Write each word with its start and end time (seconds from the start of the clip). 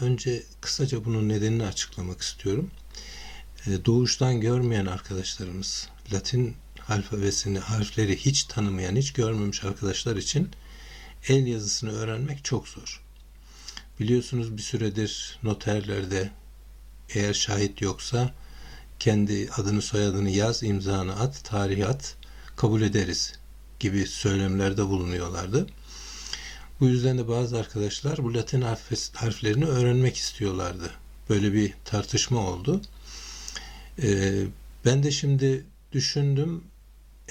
Önce 0.00 0.42
kısaca 0.60 1.04
bunun 1.04 1.28
nedenini 1.28 1.64
açıklamak 1.64 2.20
istiyorum. 2.20 2.70
Ee, 3.66 3.84
Doğuştan 3.84 4.40
görmeyen 4.40 4.86
arkadaşlarımız 4.86 5.88
Latin 6.12 6.56
alfabesini, 6.90 7.58
harfleri 7.58 8.16
hiç 8.16 8.44
tanımayan, 8.44 8.96
hiç 8.96 9.12
görmemiş 9.12 9.64
arkadaşlar 9.64 10.16
için 10.16 10.50
el 11.28 11.46
yazısını 11.46 11.92
öğrenmek 11.92 12.44
çok 12.44 12.68
zor. 12.68 13.02
Biliyorsunuz 14.00 14.56
bir 14.56 14.62
süredir 14.62 15.38
noterlerde 15.42 16.30
eğer 17.14 17.34
şahit 17.34 17.80
yoksa 17.80 18.34
kendi 18.98 19.48
adını 19.56 19.82
soyadını 19.82 20.30
yaz, 20.30 20.62
imzanı 20.62 21.20
at, 21.20 21.44
tarihi 21.44 21.86
at, 21.86 22.16
kabul 22.56 22.82
ederiz 22.82 23.32
gibi 23.80 24.06
söylemlerde 24.06 24.86
bulunuyorlardı. 24.86 25.66
Bu 26.80 26.88
yüzden 26.88 27.18
de 27.18 27.28
bazı 27.28 27.58
arkadaşlar 27.58 28.24
bu 28.24 28.34
Latin 28.34 28.62
harf- 28.62 29.14
harflerini 29.14 29.64
öğrenmek 29.64 30.16
istiyorlardı. 30.16 30.90
Böyle 31.28 31.52
bir 31.52 31.74
tartışma 31.84 32.50
oldu. 32.50 32.80
Ee, 34.02 34.42
ben 34.84 35.02
de 35.02 35.10
şimdi 35.10 35.64
düşündüm 35.92 36.64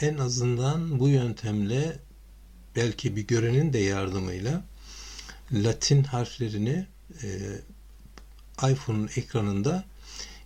en 0.02 0.17
azından 0.17 0.99
bu 0.99 1.09
yöntemle 1.09 1.99
belki 2.76 3.16
bir 3.16 3.27
görenin 3.27 3.73
de 3.73 3.77
yardımıyla 3.77 4.63
Latin 5.54 6.04
harflerini 6.04 6.87
e, 7.23 7.27
iPhone'un 8.71 9.10
ekranında 9.15 9.85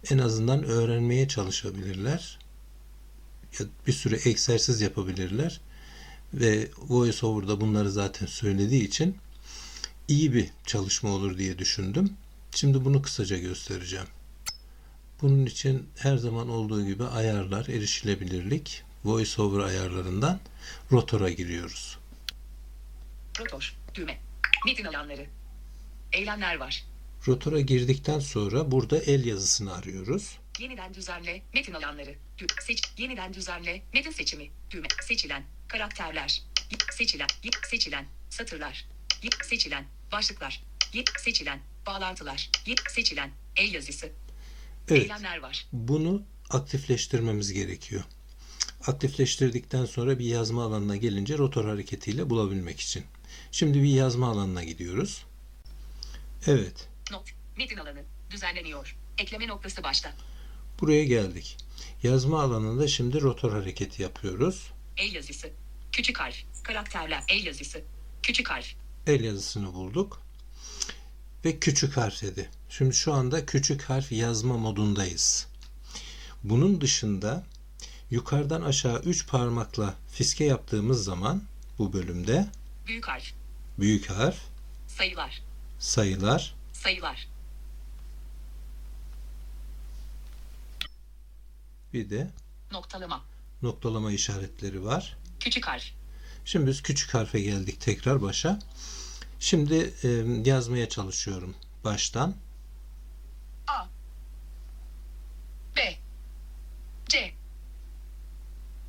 en 0.10 0.18
azından 0.18 0.64
öğrenmeye 0.64 1.28
çalışabilirler. 1.28 2.40
Ya 3.60 3.66
bir 3.88 3.94
sürü 3.94 4.20
egzersiz 4.30 4.82
yapabilirler. 4.82 5.62
Ve 6.34 6.70
VoiceOver'da 6.78 7.62
bunları 7.62 7.92
zaten 7.92 8.26
söylediği 8.26 8.88
için 8.88 9.18
iyi 10.08 10.34
bir 10.34 10.50
çalışma 10.66 11.10
olur 11.10 11.38
diye 11.38 11.58
düşündüm. 11.58 12.14
Şimdi 12.52 12.86
bunu 12.86 13.02
kısaca 13.02 13.38
göstereceğim. 13.38 14.08
Bunun 15.22 15.46
için 15.46 15.86
her 15.98 16.18
zaman 16.18 16.50
olduğu 16.50 16.86
gibi 16.86 17.04
ayarlar, 17.04 17.68
erişilebilirlik, 17.68 18.84
VoiceOver 19.06 19.60
ayarlarından 19.64 20.40
rotora 20.92 21.30
giriyoruz. 21.30 21.98
Rotor, 23.40 23.76
düğme, 23.96 24.20
metin 24.66 24.86
alanları, 24.86 25.26
eylemler 26.14 26.56
var. 26.60 26.86
Rotora 27.28 27.60
girdikten 27.62 28.20
sonra 28.20 28.72
burada 28.72 28.98
el 28.98 29.26
yazısını 29.26 29.74
arıyoruz. 29.74 30.38
Yeniden 30.60 30.94
düzenle, 30.94 31.42
metin 31.54 31.74
alanları, 31.74 32.16
dü 32.38 32.46
seç, 32.62 32.82
yeniden 32.98 33.34
düzenle, 33.34 33.82
metin 33.94 34.12
seçimi, 34.12 34.50
düğme, 34.72 34.88
seçilen, 35.04 35.44
karakterler, 35.68 36.44
seçilen, 36.92 37.28
seçilen, 37.70 38.06
satırlar, 38.30 38.86
seçilen, 39.44 39.86
başlıklar, 40.12 40.64
seçilen, 41.20 41.60
bağlantılar, 41.86 42.50
seçilen, 42.90 43.32
el 43.56 43.74
yazısı, 43.74 44.10
Evet, 44.90 45.02
eylemler 45.02 45.38
var. 45.38 45.68
bunu 45.72 46.24
aktifleştirmemiz 46.50 47.54
gerekiyor. 47.54 48.04
Aktifleştirdikten 48.88 49.86
sonra 49.86 50.20
bir 50.20 50.26
yazma 50.26 50.64
alanına 50.64 50.96
gelince 50.96 51.38
rotor 51.38 51.66
hareketiyle 51.66 52.30
bulabilmek 52.30 52.80
için. 52.80 53.04
Şimdi 53.52 53.84
bir 53.84 53.90
yazma 53.90 54.28
alanına 54.32 54.64
gidiyoruz. 54.64 55.26
Evet, 56.48 56.90
Not, 57.12 57.30
metin 57.58 57.78
alanı, 57.78 58.02
düzenleniyor. 58.32 58.96
Ekleme 59.18 59.48
noktası 59.48 59.84
başta. 59.84 60.14
buraya 60.80 61.04
geldik. 61.06 61.58
Yazma 62.04 62.42
alanında 62.42 62.88
şimdi 62.88 63.22
rotor 63.22 63.52
hareketi 63.52 64.02
yapıyoruz. 64.02 64.72
El 64.98 65.14
yazısı, 65.16 65.50
küçük 65.92 66.20
harf, 66.20 66.36
karakterler, 66.64 67.24
el 67.30 67.46
yazısı, 67.46 67.82
küçük 68.24 68.50
harf, 68.50 68.66
el 69.08 69.24
yazısını 69.24 69.74
bulduk. 69.74 70.22
Ve 71.46 71.60
küçük 71.60 71.98
harf 71.98 72.22
dedi. 72.22 72.50
Şimdi 72.70 72.96
şu 72.96 73.14
anda 73.14 73.46
küçük 73.46 73.82
harf 73.82 74.12
yazma 74.12 74.58
modundayız. 74.58 75.48
Bunun 76.44 76.82
dışında 76.82 77.44
yukarıdan 78.14 78.62
aşağı 78.62 79.00
3 79.00 79.28
parmakla 79.28 79.94
fiske 80.12 80.44
yaptığımız 80.44 81.04
zaman 81.04 81.44
bu 81.78 81.94
bölümde 81.94 82.48
büyük 82.88 83.08
harf, 83.08 83.24
büyük 83.80 84.10
harf, 84.10 84.38
sayılar, 84.88 85.42
sayılar, 85.80 86.56
sayılar, 86.74 87.28
bir 91.94 92.10
de 92.10 92.32
noktalama, 92.72 93.24
noktalama 93.62 94.12
işaretleri 94.12 94.84
var. 94.84 95.18
küçük 95.40 95.68
harf, 95.68 95.84
Şimdi 96.46 96.68
biz 96.68 96.82
küçük 96.82 97.14
harfe 97.14 97.42
geldik 97.42 97.82
tekrar 97.82 98.22
başa. 98.22 98.60
Şimdi 99.40 99.94
e, 100.04 100.08
yazmaya 100.50 100.90
çalışıyorum 100.90 101.56
baştan. 101.84 102.36
A 103.68 103.86
B 105.76 105.98
C 107.10 107.34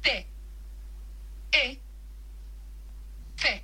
D 0.05 0.27
E 1.53 1.77
F 3.37 3.63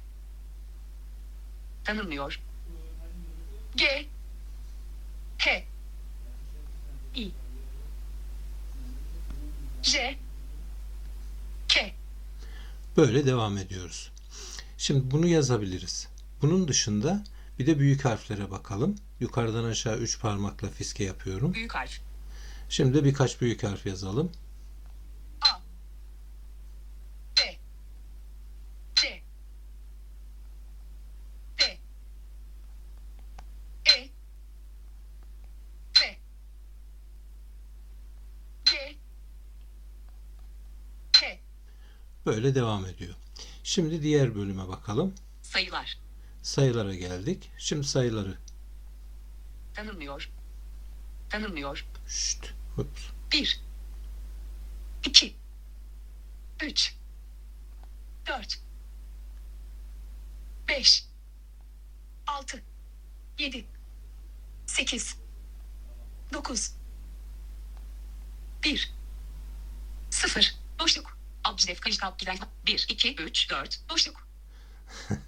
Tanınmıyor. 1.91 2.41
G 3.77 4.06
H 5.39 5.65
I 7.15 7.31
J 9.83 10.19
K 11.69 11.95
Böyle 12.97 13.27
devam 13.27 13.59
ediyoruz. 13.59 14.12
Şimdi 14.78 15.11
bunu 15.11 15.27
yazabiliriz. 15.27 16.09
Bunun 16.43 16.69
dışında 16.69 17.25
bir 17.59 17.67
de 17.67 17.78
büyük 17.78 18.05
harflere 18.05 18.51
bakalım. 18.51 18.97
Yukarıdan 19.21 19.65
aşağı 19.65 19.97
3 19.99 20.21
parmakla 20.21 20.69
fiske 20.69 21.05
yapıyorum. 21.05 21.55
büyük 21.55 21.75
harf 21.75 21.99
Şimdi 22.69 23.05
birkaç 23.05 23.41
büyük 23.41 23.62
harf 23.62 23.87
yazalım. 23.87 24.33
A 25.41 25.61
B 27.39 27.57
C 28.95 29.22
D 31.59 31.78
E 33.87 34.11
F 35.95 36.19
G 38.65 38.97
K 41.12 41.39
Böyle 42.27 42.55
devam 42.55 42.87
ediyor. 42.87 43.15
Şimdi 43.65 44.03
diğer 44.03 44.35
bölüme 44.35 44.69
bakalım. 44.69 45.15
sayılar. 45.43 45.99
Sayılara 46.43 46.95
geldik. 46.95 47.51
Şimdi 47.59 47.87
sayıları. 47.87 48.39
Tanınmıyor 49.75 50.31
tanınmıyor 51.31 51.87
şşt, 52.09 52.55
ups, 52.79 53.03
1 53.33 53.61
2 55.05 55.37
3 56.63 56.95
4 58.27 58.61
5 60.69 61.07
6 62.27 62.63
7 63.39 63.67
8 64.67 65.17
9 66.33 66.73
1 68.65 68.93
0 70.11 70.55
boşluk 70.81 71.20
Abdülef 71.50 71.81
Kajikap 71.81 72.19
Gider 72.19 72.38
1 72.66 72.87
2 72.88 73.15
3 73.15 73.51
4 73.51 73.80
boşluk 73.91 74.27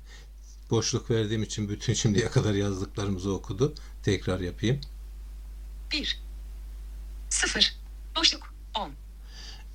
boşluk 0.71 1.11
verdiğim 1.11 1.43
için 1.43 1.69
bütün 1.69 1.95
şimdiye 1.95 2.31
kadar 2.31 2.55
yazdıklarımızı 2.55 3.33
okudu. 3.33 3.75
Tekrar 4.03 4.41
yapayım. 4.41 4.81
1 5.93 6.21
0 7.31 7.77
boşluk 8.17 8.55
10 8.75 8.93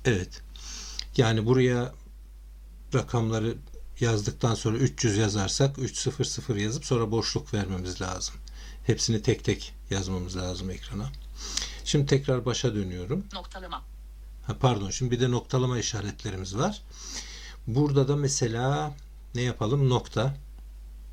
Evet. 0.04 0.42
Yani 1.16 1.46
buraya 1.46 1.94
rakamları 2.94 3.56
yazdıktan 4.00 4.54
sonra 4.54 4.76
300 4.76 5.16
yazarsak 5.16 5.78
300 5.78 6.08
yazıp 6.56 6.84
sonra 6.84 7.10
boşluk 7.10 7.54
vermemiz 7.54 8.00
lazım. 8.00 8.34
Hepsini 8.86 9.22
tek 9.22 9.44
tek 9.44 9.74
yazmamız 9.90 10.36
lazım 10.36 10.70
ekrana. 10.70 11.12
Şimdi 11.84 12.06
tekrar 12.06 12.44
başa 12.44 12.74
dönüyorum. 12.74 13.24
noktalama 13.32 13.84
pardon 14.54 14.90
şimdi 14.90 15.10
bir 15.10 15.20
de 15.20 15.30
noktalama 15.30 15.78
işaretlerimiz 15.78 16.56
var. 16.56 16.82
Burada 17.66 18.08
da 18.08 18.16
mesela 18.16 18.94
ne 19.34 19.42
yapalım? 19.42 19.88
Nokta. 19.88 20.34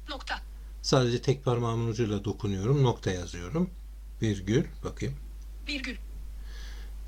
nokta 0.10 0.42
Sadece 0.82 1.22
tek 1.22 1.46
parmağımın 1.46 1.88
ucuyla 1.88 2.24
dokunuyorum. 2.26 2.84
Nokta 2.84 3.12
yazıyorum. 3.12 3.70
Virgül. 4.22 4.66
Bakayım. 4.84 5.16
virgül 5.68 5.96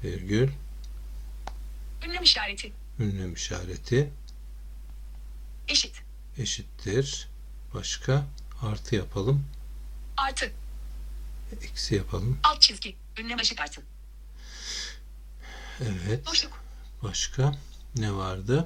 Virgül. 0.03 0.49
ünlem 2.05 2.23
işareti 2.23 2.71
ünlem 2.99 3.33
işareti 3.33 4.09
Eşit. 5.67 6.01
eşittir. 6.37 7.27
Başka 7.73 8.25
artı 8.61 8.95
yapalım. 8.95 9.45
Artı. 10.17 10.51
Eksi 11.61 11.95
yapalım. 11.95 12.37
Alt 12.43 12.61
çizgi. 12.61 12.95
Ünlem 13.19 13.39
ışık 13.39 13.61
artı. 13.61 13.81
Evet. 15.81 16.27
Boşluk. 16.27 16.63
Başka 17.03 17.55
ne 17.95 18.13
vardı? 18.13 18.65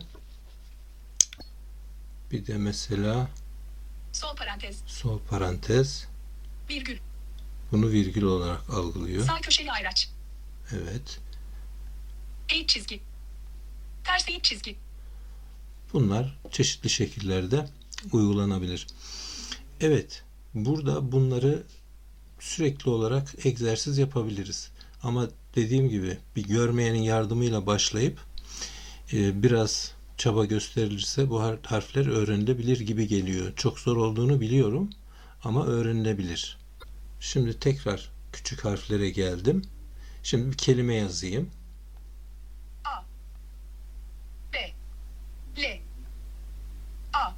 Bir 2.32 2.46
de 2.48 2.58
mesela 2.58 3.28
Sol 4.14 4.36
parantez. 4.36 4.78
sol 4.88 5.20
parantez. 5.30 6.08
Virgül. 6.70 6.98
Bunu 7.72 7.90
virgül 7.90 8.24
olarak 8.24 8.70
algılıyor. 8.70 9.26
Sağ 9.26 9.42
köşeli 9.42 9.72
ayraç. 9.72 10.10
Evet. 10.72 11.20
Eğik 12.50 12.70
çizgi. 12.70 13.02
Ters 14.04 14.30
eğik 14.30 14.44
çizgi. 14.44 14.76
Bunlar 15.94 16.38
çeşitli 16.52 16.90
şekillerde 16.90 17.68
uygulanabilir. 18.12 18.88
Evet, 19.82 20.24
burada 20.54 21.12
bunları 21.12 21.64
sürekli 22.40 22.90
olarak 22.90 23.46
egzersiz 23.46 23.98
yapabiliriz. 23.98 24.72
Ama 25.04 25.28
dediğim 25.56 25.90
gibi 25.90 26.18
bir 26.36 26.44
görmeyenin 26.44 27.02
yardımıyla 27.02 27.66
başlayıp 27.66 28.20
e, 29.14 29.44
biraz 29.44 29.94
çaba 30.18 30.46
gösterilirse 30.46 31.30
bu 31.30 31.40
har- 31.40 31.66
harfler 31.66 32.06
öğrenilebilir 32.08 32.80
gibi 32.80 33.08
geliyor. 33.08 33.54
Çok 33.56 33.80
zor 33.80 33.98
olduğunu 33.98 34.42
biliyorum 34.42 34.90
ama 35.44 35.66
öğrenilebilir. 35.66 36.58
Şimdi 37.20 37.60
tekrar 37.60 38.12
küçük 38.34 38.66
harflere 38.66 39.10
geldim. 39.10 39.62
Şimdi 40.24 40.52
bir 40.52 40.58
kelime 40.58 40.96
yazayım. 40.96 41.50
B. 44.54 44.74
L. 45.58 45.80
A. 47.14 47.32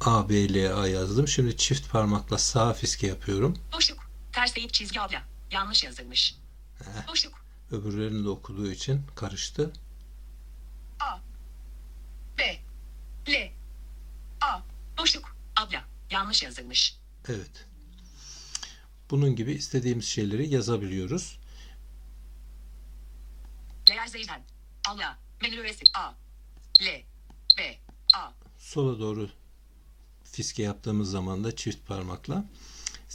A, 0.00 0.28
B, 0.28 0.54
L, 0.54 0.74
A 0.76 0.88
yazdım. 0.88 1.28
Şimdi 1.28 1.56
çift 1.56 1.90
parmakla 1.92 2.38
sağ 2.38 2.72
fiske 2.72 3.06
yapıyorum. 3.06 3.58
Boşluk. 3.72 4.10
Ters 4.32 4.56
eğik 4.58 4.72
çizgi 4.72 5.00
abla. 5.00 5.22
Yanlış 5.50 5.84
yazılmış. 5.84 6.36
Heh. 6.78 7.08
Boşluk. 7.08 7.46
Öbürlerini 7.70 8.24
de 8.24 8.28
okuduğu 8.28 8.70
için 8.70 9.02
karıştı. 9.14 9.72
A. 11.00 11.18
B. 12.38 12.60
L. 13.28 13.52
A. 14.40 14.60
Boşluk. 14.98 15.36
Abla. 15.56 15.84
Yanlış 16.10 16.42
yazılmış. 16.42 16.98
Evet. 17.28 17.66
Bunun 19.10 19.36
gibi 19.36 19.52
istediğimiz 19.52 20.04
şeyleri 20.04 20.48
yazabiliyoruz. 20.48 21.38
Leer 23.90 24.06
Zeyden. 24.06 24.42
Allah. 24.88 25.18
Menü 25.42 25.60
öğresi. 25.60 25.84
A. 25.94 26.12
L. 26.80 27.02
B. 27.58 27.78
A. 28.14 28.32
Sola 28.58 28.98
doğru 28.98 29.30
fiske 30.24 30.62
yaptığımız 30.62 31.10
zaman 31.10 31.44
da 31.44 31.56
çift 31.56 31.86
parmakla 31.86 32.44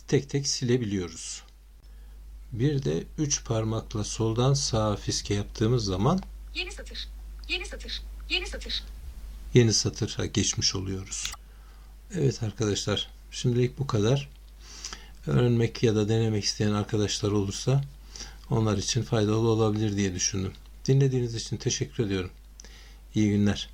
tek 0.08 0.30
tek 0.30 0.48
silebiliyoruz. 0.48 1.44
Bir 2.54 2.84
de 2.84 3.04
üç 3.18 3.46
parmakla 3.46 4.04
soldan 4.04 4.54
sağa 4.54 4.96
fiske 4.96 5.34
yaptığımız 5.34 5.86
zaman 5.86 6.20
Yeni 6.56 6.72
satır. 6.72 7.08
Yeni 7.50 7.66
satır. 7.66 8.02
Yeni 8.30 8.48
satır. 8.48 8.84
yeni 9.54 9.74
satıra 9.74 10.26
geçmiş 10.26 10.76
oluyoruz. 10.76 11.32
Evet 12.16 12.44
arkadaşlar, 12.44 13.10
şimdilik 13.32 13.80
bu 13.80 13.88
kadar. 13.88 14.30
Öğrenmek 15.28 15.84
ya 15.84 15.96
da 15.96 16.10
denemek 16.10 16.44
isteyen 16.44 16.72
arkadaşlar 16.72 17.32
olursa 17.32 17.84
onlar 18.50 18.78
için 18.78 19.04
faydalı 19.04 19.48
olabilir 19.48 19.98
diye 19.98 20.16
düşündüm. 20.16 20.54
Dinlediğiniz 20.86 21.36
için 21.36 21.58
teşekkür 21.58 22.06
ediyorum. 22.06 22.32
İyi 23.16 23.30
günler. 23.30 23.70